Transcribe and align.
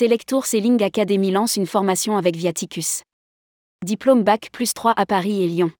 Selectour 0.00 0.46
Selling 0.46 0.80
Academy 0.84 1.32
lance 1.32 1.56
une 1.56 1.66
formation 1.66 2.16
avec 2.16 2.36
Viaticus. 2.36 3.02
Diplôme 3.84 4.22
Bac 4.22 4.50
plus 4.52 4.72
3 4.72 4.94
à 4.96 5.06
Paris 5.06 5.42
et 5.42 5.48
Lyon. 5.48 5.72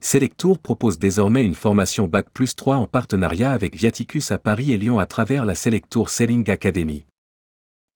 Selectour 0.00 0.58
propose 0.58 0.98
désormais 0.98 1.44
une 1.44 1.54
formation 1.54 2.06
Bac 2.06 2.30
plus 2.32 2.56
3 2.56 2.76
en 2.76 2.86
partenariat 2.86 3.52
avec 3.52 3.76
Viaticus 3.76 4.30
à 4.30 4.38
Paris 4.38 4.72
et 4.72 4.78
Lyon 4.78 4.98
à 4.98 5.04
travers 5.04 5.44
la 5.44 5.54
Selectour 5.54 6.08
Selling 6.08 6.48
Academy. 6.48 7.04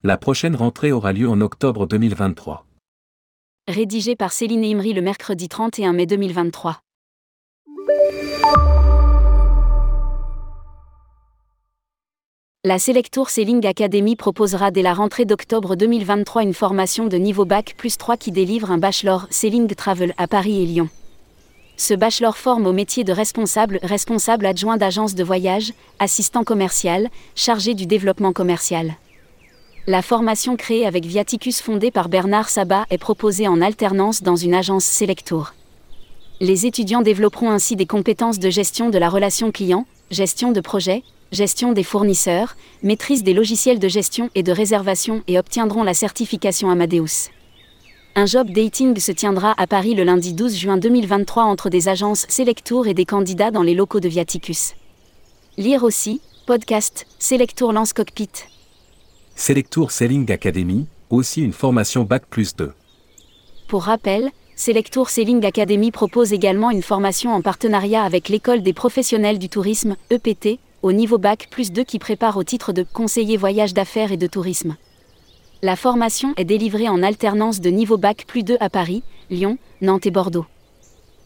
La 0.02 0.18
prochaine 0.18 0.54
rentrée 0.54 0.92
aura 0.92 1.14
lieu 1.14 1.26
en 1.26 1.40
octobre 1.40 1.86
2023. 1.86 2.66
Rédigé 3.66 4.16
par 4.16 4.32
Céline 4.32 4.62
Imri 4.62 4.92
le 4.92 5.00
mercredi 5.00 5.48
31 5.48 5.94
mai 5.94 6.04
2023. 6.04 6.82
La 12.62 12.78
Selectour 12.78 13.30
Selling 13.30 13.66
Academy 13.66 14.16
proposera 14.16 14.70
dès 14.70 14.82
la 14.82 14.92
rentrée 14.92 15.24
d'octobre 15.24 15.76
2023 15.76 16.42
une 16.42 16.52
formation 16.52 17.06
de 17.06 17.16
niveau 17.16 17.46
Bac 17.46 17.72
plus 17.78 17.96
3 17.96 18.18
qui 18.18 18.32
délivre 18.32 18.70
un 18.70 18.76
bachelor 18.76 19.26
Selling 19.30 19.74
Travel 19.74 20.12
à 20.18 20.28
Paris 20.28 20.62
et 20.62 20.66
Lyon. 20.66 20.90
Ce 21.78 21.94
bachelor 21.94 22.36
forme 22.36 22.66
au 22.66 22.74
métier 22.74 23.02
de 23.02 23.14
responsable, 23.14 23.80
responsable 23.82 24.44
adjoint 24.44 24.76
d'agence 24.76 25.14
de 25.14 25.24
voyage, 25.24 25.72
assistant 26.00 26.44
commercial, 26.44 27.08
chargé 27.34 27.72
du 27.72 27.86
développement 27.86 28.34
commercial. 28.34 28.92
La 29.86 30.02
formation 30.02 30.56
créée 30.56 30.84
avec 30.84 31.06
Viaticus 31.06 31.62
fondée 31.62 31.90
par 31.90 32.10
Bernard 32.10 32.50
Sabat 32.50 32.84
est 32.90 32.98
proposée 32.98 33.48
en 33.48 33.62
alternance 33.62 34.22
dans 34.22 34.36
une 34.36 34.52
agence 34.52 34.84
Selectour. 34.84 35.54
Les 36.40 36.66
étudiants 36.66 37.00
développeront 37.00 37.50
ainsi 37.50 37.74
des 37.74 37.86
compétences 37.86 38.38
de 38.38 38.50
gestion 38.50 38.90
de 38.90 38.98
la 38.98 39.08
relation 39.08 39.50
client, 39.50 39.86
gestion 40.10 40.52
de 40.52 40.60
projet, 40.60 41.02
gestion 41.32 41.72
des 41.72 41.84
fournisseurs, 41.84 42.56
maîtrise 42.82 43.22
des 43.22 43.34
logiciels 43.34 43.78
de 43.78 43.88
gestion 43.88 44.30
et 44.34 44.42
de 44.42 44.52
réservation 44.52 45.22
et 45.28 45.38
obtiendront 45.38 45.84
la 45.84 45.94
certification 45.94 46.70
Amadeus. 46.70 47.30
Un 48.16 48.26
job 48.26 48.50
dating 48.50 48.98
se 48.98 49.12
tiendra 49.12 49.54
à 49.56 49.68
Paris 49.68 49.94
le 49.94 50.02
lundi 50.02 50.34
12 50.34 50.56
juin 50.56 50.76
2023 50.78 51.44
entre 51.44 51.70
des 51.70 51.88
agences 51.88 52.26
Selectour 52.28 52.88
et 52.88 52.94
des 52.94 53.04
candidats 53.04 53.52
dans 53.52 53.62
les 53.62 53.74
locaux 53.74 54.00
de 54.00 54.08
Viaticus. 54.08 54.74
Lire 55.56 55.84
aussi, 55.84 56.20
podcast, 56.46 57.06
Selectour 57.20 57.72
lance 57.72 57.92
cockpit. 57.92 58.30
Selectour 59.36 59.92
Selling 59.92 60.30
Academy, 60.32 60.86
aussi 61.08 61.42
une 61.42 61.52
formation 61.52 62.02
Bac 62.02 62.24
plus 62.28 62.56
2. 62.56 62.72
Pour 63.68 63.84
rappel, 63.84 64.30
Selectour 64.60 65.08
Selling 65.08 65.42
Academy 65.46 65.90
propose 65.90 66.34
également 66.34 66.70
une 66.70 66.82
formation 66.82 67.32
en 67.32 67.40
partenariat 67.40 68.04
avec 68.04 68.28
l'École 68.28 68.60
des 68.60 68.74
professionnels 68.74 69.38
du 69.38 69.48
tourisme, 69.48 69.96
EPT, 70.10 70.58
au 70.82 70.92
niveau 70.92 71.16
Bac 71.16 71.48
plus 71.50 71.72
2 71.72 71.82
qui 71.82 71.98
prépare 71.98 72.36
au 72.36 72.44
titre 72.44 72.74
de 72.74 72.82
conseiller 72.82 73.38
voyage 73.38 73.72
d'affaires 73.72 74.12
et 74.12 74.18
de 74.18 74.26
tourisme. 74.26 74.76
La 75.62 75.76
formation 75.76 76.34
est 76.36 76.44
délivrée 76.44 76.90
en 76.90 77.02
alternance 77.02 77.62
de 77.62 77.70
niveau 77.70 77.96
Bac 77.96 78.26
plus 78.26 78.42
2 78.42 78.58
à 78.60 78.68
Paris, 78.68 79.02
Lyon, 79.30 79.56
Nantes 79.80 80.04
et 80.04 80.10
Bordeaux. 80.10 80.44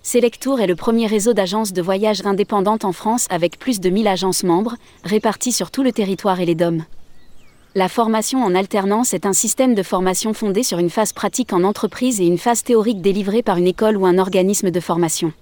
Selectour 0.04 0.60
est 0.60 0.68
le 0.68 0.76
premier 0.76 1.08
réseau 1.08 1.32
d'agences 1.32 1.72
de 1.72 1.82
voyage 1.82 2.24
indépendantes 2.24 2.84
en 2.84 2.92
France 2.92 3.26
avec 3.30 3.58
plus 3.58 3.80
de 3.80 3.90
1000 3.90 4.06
agences 4.06 4.44
membres, 4.44 4.76
réparties 5.02 5.50
sur 5.50 5.72
tout 5.72 5.82
le 5.82 5.90
territoire 5.90 6.38
et 6.38 6.46
les 6.46 6.54
DOM. 6.54 6.84
La 7.76 7.88
formation 7.88 8.42
en 8.42 8.54
alternance 8.54 9.14
est 9.14 9.26
un 9.26 9.32
système 9.32 9.74
de 9.74 9.82
formation 9.82 10.32
fondé 10.32 10.62
sur 10.62 10.78
une 10.78 10.90
phase 10.90 11.12
pratique 11.12 11.52
en 11.52 11.64
entreprise 11.64 12.20
et 12.20 12.26
une 12.26 12.38
phase 12.38 12.62
théorique 12.62 13.00
délivrée 13.00 13.42
par 13.42 13.56
une 13.56 13.66
école 13.66 13.96
ou 13.96 14.06
un 14.06 14.18
organisme 14.18 14.70
de 14.70 14.80
formation 14.80 15.32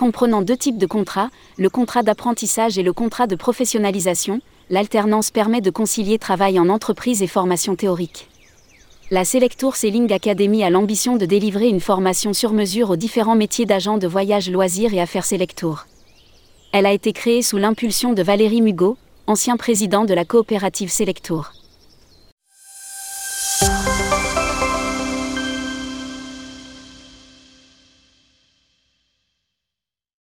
comprenant 0.00 0.40
deux 0.40 0.56
types 0.56 0.78
de 0.78 0.86
contrats, 0.86 1.28
le 1.58 1.68
contrat 1.68 2.02
d'apprentissage 2.02 2.78
et 2.78 2.82
le 2.82 2.94
contrat 2.94 3.26
de 3.26 3.36
professionnalisation, 3.36 4.40
l'alternance 4.70 5.30
permet 5.30 5.60
de 5.60 5.68
concilier 5.68 6.18
travail 6.18 6.58
en 6.58 6.70
entreprise 6.70 7.22
et 7.22 7.26
formation 7.26 7.76
théorique. 7.76 8.26
La 9.10 9.26
Selectour 9.26 9.76
Selling 9.76 10.10
Academy 10.10 10.64
a 10.64 10.70
l'ambition 10.70 11.18
de 11.18 11.26
délivrer 11.26 11.68
une 11.68 11.80
formation 11.80 12.32
sur 12.32 12.54
mesure 12.54 12.88
aux 12.88 12.96
différents 12.96 13.34
métiers 13.34 13.66
d'agents 13.66 13.98
de 13.98 14.06
voyage 14.06 14.50
loisirs 14.50 14.94
et 14.94 15.02
affaires 15.02 15.26
Selectour. 15.26 15.84
Elle 16.72 16.86
a 16.86 16.94
été 16.94 17.12
créée 17.12 17.42
sous 17.42 17.58
l'impulsion 17.58 18.14
de 18.14 18.22
Valérie 18.22 18.62
Mugot, 18.62 18.96
ancien 19.30 19.56
président 19.56 20.04
de 20.04 20.12
la 20.12 20.24
coopérative 20.24 20.90
Selectour. 20.90 21.59